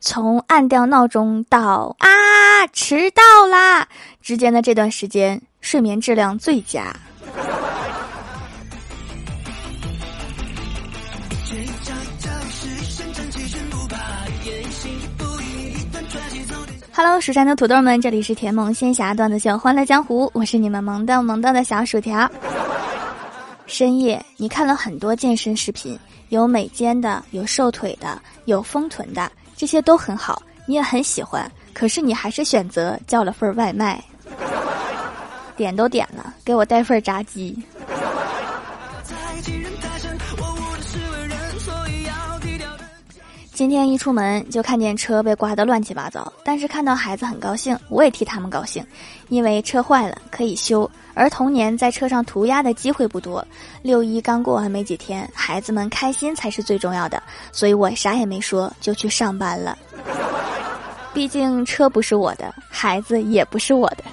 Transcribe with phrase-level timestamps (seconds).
[0.00, 2.08] 从按掉闹钟到啊
[2.72, 3.88] 迟到啦
[4.22, 6.94] 之间的这段时间，睡眠质量最佳。
[16.92, 22.30] Hello，蜀山的土豆们，这里是甜萌仙侠段子秀《欢乐江湖》，我是你们萌逗萌逗的小薯条。
[23.66, 29.30] 深夜，你看了很多健身视频，有美肩的，有瘦腿的，有丰臀的。
[29.58, 34.00] 这些都很好，你也很喜欢，可是你还是选择叫了份外卖。
[35.56, 37.60] 点都点了，给我带份炸鸡。
[43.58, 48.86] 今天一出门就看见车被刮得乱七八糟，但是看到孩子很高兴，我也替他们高兴，
[49.30, 53.44] 因为车坏了可以修，而童年在车上涂鸦的机会不多。
[53.82, 59.76] 六一刚过完没几天，孩子们开心才是最重要的，所以我啥也没说就去上班了。
[61.12, 64.04] 毕竟车不是我的，孩子也不是我的。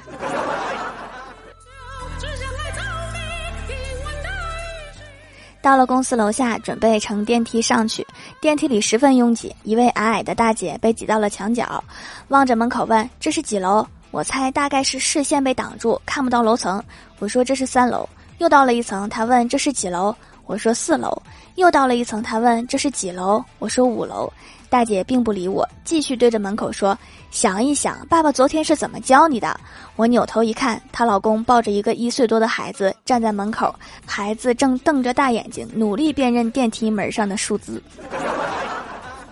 [5.65, 8.05] 到了公司楼下，准备乘电梯上去。
[8.39, 11.83] 电梯里十分拥挤，一位矮矮的大姐被挤到了墙角，
[12.27, 16.83] 望着门口问：“这是几楼？”我猜大概是视线被挡住，看不到楼层。
[17.17, 21.19] 我说：“这是三楼。”又到了一层，她问：“这是几楼？”我说：“四楼。”
[21.57, 24.31] 又到了一层，她问：“这是几楼？”我说：“五楼。”
[24.75, 26.97] 大姐并不理我，继续对着门口说
[27.31, 29.57] ：“想一想，爸爸昨天是怎么教你的？”
[29.95, 33.73] 我扭头一看，她老公抱着一个一岁多的孩子站在门口，
[34.05, 37.81] 孩子正瞪着大眼睛，努力辨认电梯门上的数字。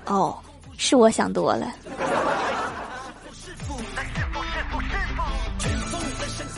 [0.06, 0.34] 哦，
[0.78, 1.68] 是我想多了。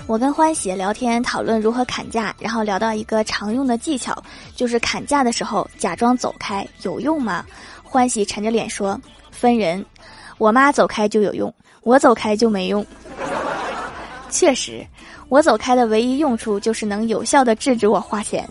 [0.05, 4.15] 我跟欢喜聊天，讨论如何砍价，然后聊到一个常用的技巧，
[4.55, 7.43] 就是砍价的时候假装走开，有用吗？
[7.95, 8.99] 欢喜沉着脸说
[9.31, 9.85] ：“分人，
[10.37, 12.85] 我妈走开就有用，我走开就没用。
[14.29, 14.85] 确实，
[15.29, 18.45] 我走开的唯一用处就是能有效的制止我花钱。”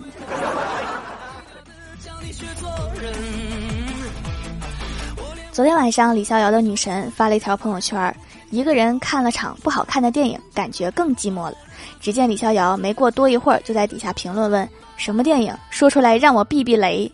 [5.53, 8.17] 昨天晚上，李逍遥的女神发了一条朋友圈：
[8.49, 11.55] 一个人看了场不好看的电影，感觉更寂寞了。
[12.01, 15.55] 只见李逍遥没过多一会儿，就在底下评论问：“什么电影？
[15.69, 17.13] 说出来让我避避雷。”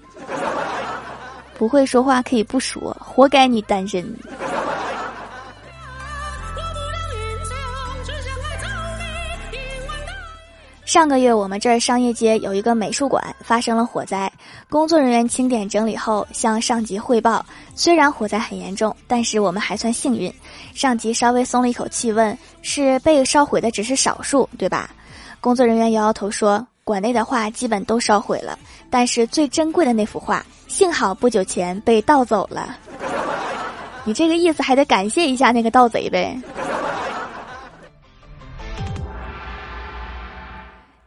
[1.60, 4.02] 不会说话可以不说，活该你单身。
[10.86, 14.32] 上个月我们这儿商业街有一个美术馆发生了火灾，
[14.70, 17.44] 工作人员清点整理后向上级汇报，
[17.74, 20.32] 虽然火灾很严重，但是我们还算幸运。
[20.72, 24.88] 上级稍微松了一口气，问：“是被烧毁的只是少数，对吧？”
[25.42, 28.58] 工作人员摇摇头说：“馆内的画基本都烧毁了，
[28.90, 32.76] 但是最珍贵的那幅画。”幸好不久前被盗走了，
[34.04, 36.36] 你这个意思还得感谢一下那个盗贼呗。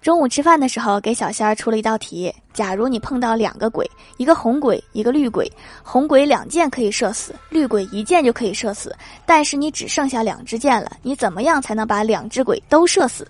[0.01, 5.51] 中午吃饭的时候，给小仙儿出了一道题：假如你碰到两个鬼，一个红鬼，一个绿鬼，
[5.83, 8.95] 红鬼两箭可以射死，绿鬼一箭就可以射死，
[9.25, 13.27] 但是你只剩下两支箭了，你怎么样才能把两只鬼都射死？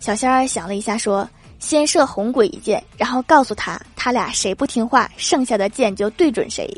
[0.00, 1.28] 小仙儿想了一下，说。
[1.58, 6.68] 先射红鬼一箭，然后告诉他，他俩谁不听话，剩下的箭就对准谁。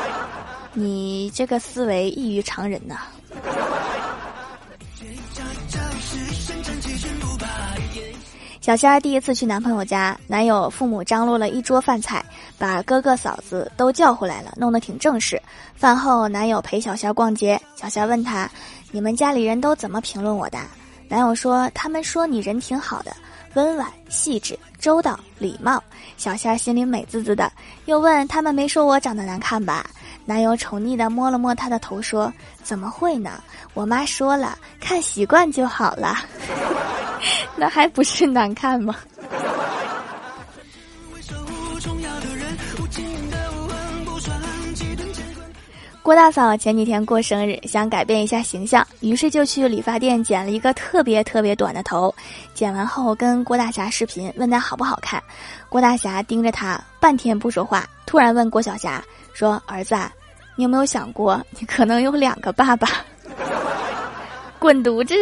[0.74, 2.96] 你这个思维异于常人呐！
[8.60, 12.24] 小仙儿第一次去男朋友家，男友父母张罗了一桌饭菜，
[12.56, 15.40] 把哥哥嫂子都叫回来了，弄得挺正式。
[15.74, 18.48] 饭后，男友陪小仙儿逛街，小仙儿问他
[18.92, 20.58] ：“你们家里人都怎么评论我的？”
[21.08, 23.12] 男友说：“他们说你人挺好的。”
[23.54, 25.82] 温婉、细致、周到、礼貌，
[26.16, 27.50] 小仙儿心里美滋滋的。
[27.86, 29.84] 又问他们没说我长得难看吧？
[30.24, 32.32] 男友宠溺的摸了摸她的头，说
[32.62, 33.42] ：“怎么会呢？
[33.74, 36.16] 我妈说了，看习惯就好了。
[37.56, 38.94] 那还不是难看吗？”
[46.02, 52.12] 郭大嫂前几天过生日，想改变一下形象，于是就去理发店剪了一个特别特别短的头。
[52.54, 55.22] 剪完后跟郭大侠视频，问他好不好看。
[55.68, 59.00] 郭大侠盯着他半天不说话，突然问郭小霞
[59.32, 59.94] 说：“儿子，
[60.56, 62.88] 你有没有想过，你可能有两个爸爸？”
[64.58, 65.14] 滚犊子！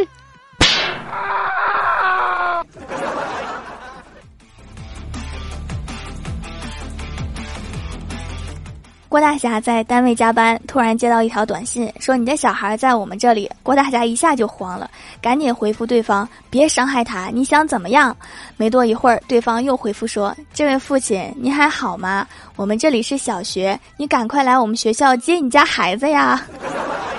[9.11, 13.51] 郭大侠在单位加班，突然接到一条短信，说你的小孩在我们这里。
[13.61, 14.89] 郭大侠一下就慌了，
[15.21, 18.17] 赶紧回复对方：“别伤害他，你想怎么样？”
[18.57, 22.25] 没多一会儿，对方又回复说：“这位父亲，你还好吗？
[22.55, 26.41] 我们这里是小学，你赶快来我们学校接你家孩子呀！”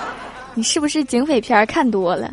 [0.56, 2.32] 你是不是警匪片看多了？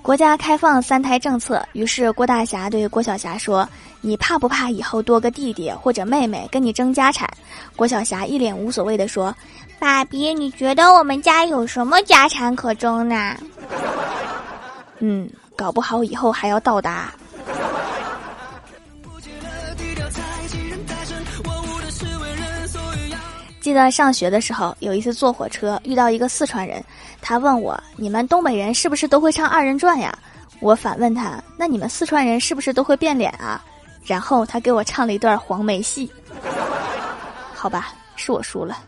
[0.00, 3.68] 国家开放三胎政策，于是郭大侠对郭晓霞说
[4.08, 7.28] ：“你怕不怕以后多个弟弟或者妹妹跟你争家产？”
[7.76, 9.34] 郭晓霞一脸无所谓的说
[9.78, 13.36] ：“爸比，你觉得我们家有什么家产可争呢？”
[15.00, 17.12] 嗯，搞不好以后还要到达。
[23.60, 26.82] 记得上学的时候，有一次坐火车遇到一个四川人，
[27.20, 30.16] 他问我：“你们东北人是不是都会唱二人转呀？”
[30.60, 33.62] 我反问他：“那你们四川人是不是都会变脸啊？”
[34.08, 36.10] 然后他给我唱了一段黄梅戏。
[37.54, 38.78] 好吧，是我输了。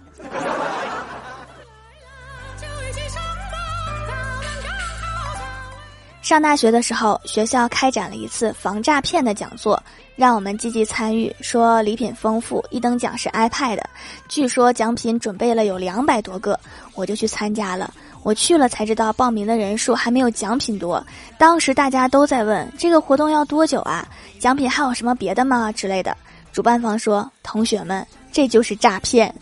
[6.22, 9.82] 上大学的时候，学校开展了一次防诈骗的讲座，
[10.14, 11.34] 让我们积极参与。
[11.40, 13.81] 说礼品丰富，一等奖是 iPad，
[14.28, 16.58] 据说奖品准备了有两百多个，
[16.94, 17.93] 我就去参加了。
[18.22, 21.05] 我去了才知道，报名的人数还没有奖品多。
[21.38, 24.06] 当时大家都在问这个活动要多久啊？
[24.38, 25.72] 奖品还有什么别的吗？
[25.72, 26.17] 之类的。
[26.52, 29.34] 主办方说：“同学们，这就是诈骗。”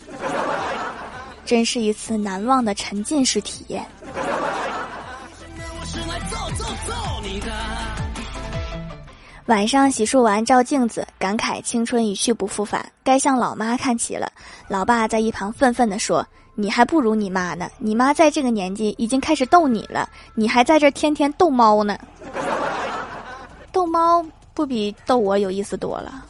[1.45, 3.83] 真是一次难忘的沉浸式体验。
[9.47, 14.31] 晚上洗漱完照镜子，感慨青春一去不复返，该向老妈看齐了。
[14.67, 16.23] 老爸在一旁愤愤地说
[16.61, 21.97] ：“你还不如你妈呢，你妈在这个年纪已经开始逗你了，你还在这天天逗猫呢。
[23.71, 26.25] 逗猫不比逗我有意思多了。”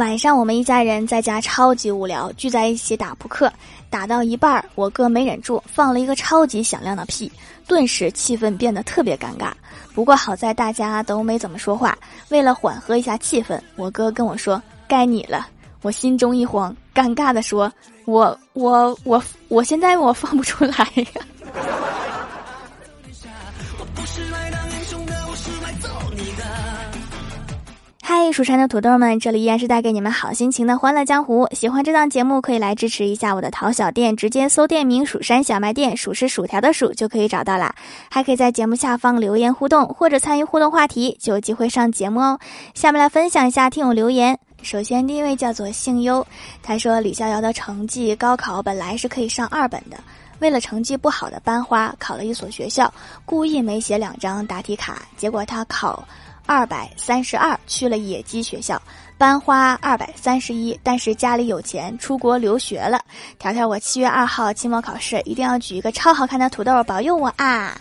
[0.00, 3.52] 晚上我们一家人在家超级无聊，聚在一起打扑克。
[3.90, 7.30] 打到一半，我哥没忍住放了一个超级响亮的屁，
[7.66, 9.52] 顿时气氛变得特别尴尬。
[9.94, 11.98] 不过好在大家都没怎么说话。
[12.30, 15.46] 为了缓和一下气氛，我哥跟我说：“该你了。”
[15.82, 17.70] 我心中一慌，尴尬的说
[18.06, 21.20] ：“我我我我现在我放不出来呀。”
[28.32, 31.48] 蜀山的土豆们，这里依然是带给你们好心情的欢乐江湖。
[31.52, 37.74] 喜欢这档节目，可以来支持一下我的淘小店，直接搜店名“蜀山小卖店”，数是薯条的数就可以找到啦。
[38.10, 42.38] 还可以在节目下方留言互动，或者参与互动话题，就有机会上节目哦。
[42.74, 44.38] 下面来分享一下听友留言。
[44.62, 46.26] 首先第一位叫做姓优，
[46.62, 49.98] 他说李逍遥的成绩高考本来是可以上二本的，
[50.38, 52.92] 为了成绩不好的班花考了一所学校，
[53.24, 56.06] 故意没写两张答题卡，结果他考。
[56.50, 58.82] 二百三十二去了野鸡学校，
[59.16, 63.00] 班花二百三十一，但是家里有钱，出国留学了。
[63.38, 67.80] 条条，我七月二号期末考试，一定要举一个超好看的土豆保佑我啊！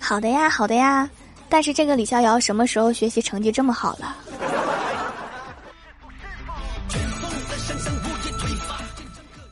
[0.00, 1.06] 好的呀，好的呀。
[1.50, 4.16] 但是这个李逍遥什么时候学习成绩这么好了？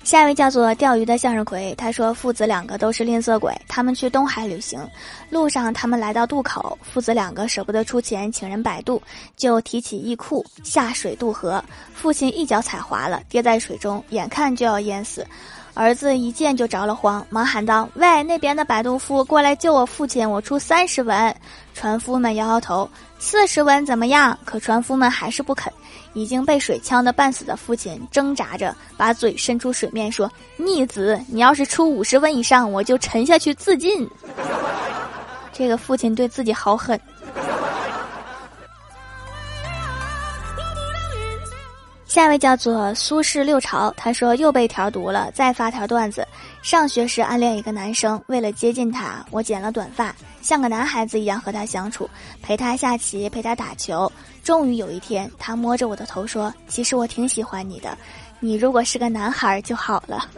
[0.04, 4.86] 下一位叫做钓鱼的向日葵，他说父子两个都是吝啬鬼，他们去东海旅行，
[5.30, 9.00] 路上他们来到渡口，父子两个舍不得出钱请人摆渡，
[9.34, 11.64] 就提起衣裤下水渡河，
[11.94, 15.26] 父亲一脚踩滑了，跌在水中，眼看就要淹死，
[15.72, 21.34] 儿子一见就着了慌，忙喊道：“喂，那边的摆渡夫过来救我父亲，我出三十文。”
[21.72, 24.38] 船夫们摇摇头，四十文怎么样？
[24.44, 25.72] 可船夫们还是不肯。
[26.14, 34.08] 已经被水呛得半死的父亲挣扎着把嘴伸出水面，说：“逆子，你要是出五十文以上，我就沉下去自尽。”
[35.52, 36.98] 这个父亲对自己好狠。
[42.14, 46.24] 下一位叫做苏轼六朝，他说又被条读了，再发条段子。
[46.62, 48.52] 上学时暗恋一个男生，为了。
[48.52, 49.72] 接近他，我剪了。
[49.72, 52.08] 短发，像个男孩子一样和他相处，
[52.40, 54.10] 陪他下棋，陪他打球。
[54.44, 57.98] 终于有一天，他摸着我的头说：“其实我挺喜欢你的，
[58.38, 60.28] 你如果是个男孩就好了。”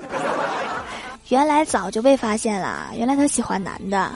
[1.29, 4.11] 原来早就被发现了，原来他喜欢男的。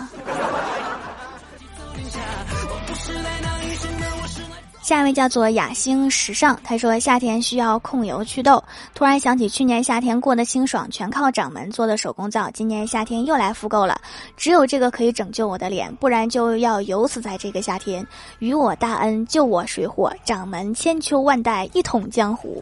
[4.91, 8.61] 下一位叫做雅兴时尚，他说夏天需要控油祛痘，
[8.93, 14.01] 突然想起去年夏天过得清爽，全靠掌门做的手工皂，今年夏天又来复购了，
[14.37, 18.05] 只有这个可以拯救我的脸，不然就要油死在这个夏天。
[18.41, 22.61] 与我大恩，救我水火，掌门千秋万代一统江湖。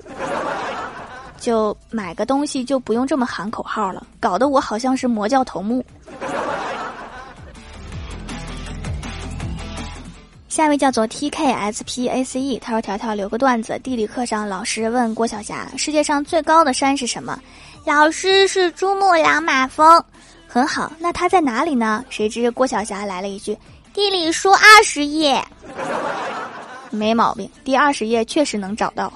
[1.41, 5.83] 就买个东西就不用这么喊口号了，搞得我好像是魔教头目。
[10.49, 17.39] 下一位叫做 T K S P A C E，他说：“条条留个段子，地理课上老师问郭晓霞，世界上最高的山是什么？
[17.85, 20.03] 老师是珠穆朗玛峰。
[20.47, 22.03] 很好，那它在哪里呢？
[22.09, 23.57] 谁知郭晓霞来了一句：
[23.93, 25.45] 地理书二十页。
[26.91, 29.13] 没毛病，第二十页确实能找到。”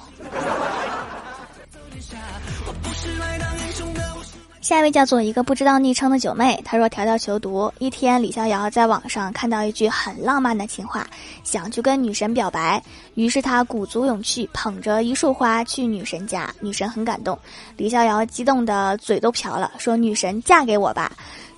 [4.63, 7.69] 下一位叫做一个不知道昵称的九妹，她说：“条条求读。
[7.79, 11.05] 一天，李逍遥在网上看到一句很浪漫的情话，
[11.43, 12.81] 想去跟女神表白，
[13.15, 16.49] 于是他鼓足勇气，捧着一束花去女神家。
[16.61, 17.37] 女神很感动，
[17.75, 21.11] 李逍遥激动的嘴都瓢了，说：‘女神嫁给我吧！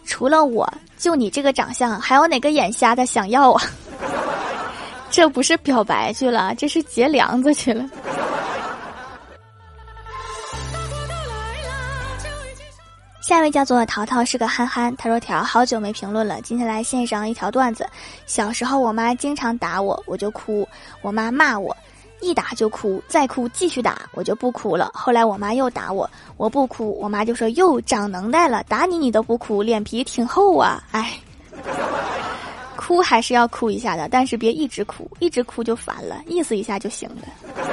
[0.03, 3.61] 除了我，就你这个长相，还有哪个眼瞎的想要啊？’
[5.11, 7.87] 这不是表白去了，这是结梁子去了。”
[13.25, 17.89] 下一位叫做淘淘是个憨憨，他说：“条好久没评论了，今天来献上一条段子。
[18.27, 20.67] 小时候我妈经常打我，我就哭，
[21.01, 21.75] 我妈骂我，
[22.21, 24.91] 一打就哭，再哭继续打，我就不哭了。
[24.93, 30.83] 后来我妈又打我，我不哭，我妈就说又长能耐了，打你你都不哭，脸皮挺厚啊。
[30.91, 31.17] 哎，
[32.75, 37.64] 哭还是要哭一下的，但是别一直哭，一直哭就烦了，意思一下就行了。”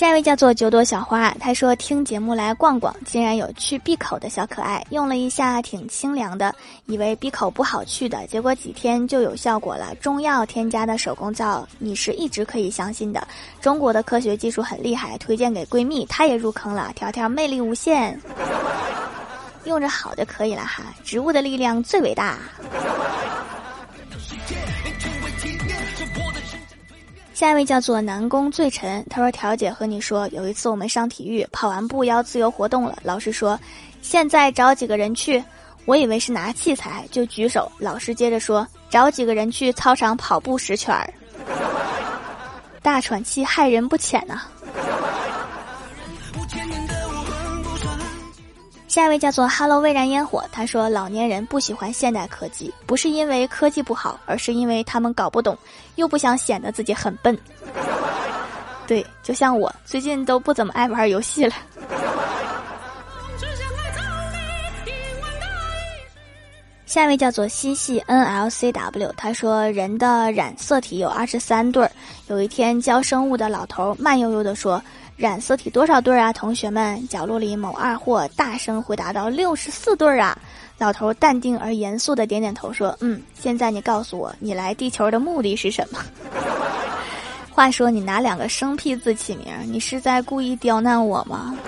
[0.00, 6.54] 下一位叫做九朵小花，他说听节目来逛逛，竟然有去闭口的小可爱，用了一下挺清凉的，
[6.86, 9.94] 以为闭口不好去的，结果几天就有效果了。
[9.96, 13.28] 中药添加的手工皂，你是一直可以相信的。
[13.60, 16.90] 中国的科学技术很厉害，推荐给闺蜜，她也入坑了。
[16.96, 18.18] 条条魅力无限，
[19.64, 20.82] 用着好就可以了哈。
[21.04, 22.38] 植物的力量最伟大。
[27.40, 33.58] 下一位叫做南宫醉尘，他说：“调姐和你说，有一次我们上体育，跑完步要自由活动了，老师说，
[34.02, 35.42] 现在找几个人去。
[35.86, 37.72] 我以为是拿器材，就举手。
[37.78, 41.10] 老师接着说，找几个人去操场跑步十圈儿。
[42.82, 44.42] 大喘气害人不浅呐。”
[48.90, 55.56] 下一位叫做 “Hello 未燃烟火”，他说：“老年人不喜欢现代科技，不是因为科技不好，而是因为他们搞不懂，
[55.94, 57.38] 又不想显得自己很笨。
[58.88, 61.54] ”对，就像我最近都不怎么爱玩游戏了。
[66.84, 71.92] 下一位叫做西西 NLCW，他说：“人的染色体有二十三对儿。
[72.26, 74.82] 有一天教生物的老头慢悠悠地说。”
[75.20, 77.06] 染色体多少对啊，同学们？
[77.06, 80.34] 角落里某二货大声回答道：“六十四对啊！”
[80.78, 86.02] 老头淡定而严肃的点点头说：“嗯，现在你告诉我，你来地球的目的是什么？”
[87.52, 91.54] 话说你拿两个生僻字起名，你是在故意刁难我吗？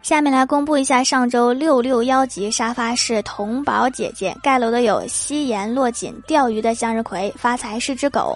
[0.00, 8.34] 下面来公布一下上周六六幺级沙发是童宝姐姐盖楼的有夕颜落锦钓鱼的向日葵发财是只狗。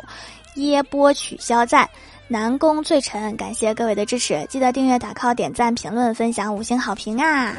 [0.56, 1.88] 椰波取消赞，
[2.28, 7.54] 南宫醉尘，感谢各位的支持，记得订阅、打 call、点赞、评论、分享、五星好评啊！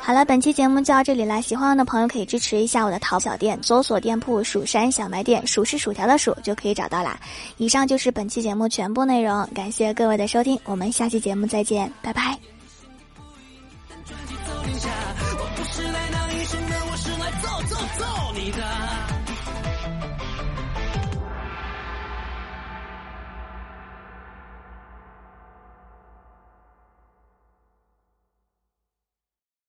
[0.00, 7.20] 好了，本期节目就到这里了，喜欢我的朋友可以支持一下我的淘小店，搜索店铺“蜀山小卖店”，数是薯条的数就可以找到啦。
[7.58, 12.38] 以上就是本期节目全部内容，感谢各位的收听，我们下期节目再见，拜拜。
[15.40, 18.97] 我不是来闹一声的，我是来揍揍揍你的。